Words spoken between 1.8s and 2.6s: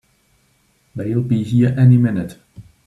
minute!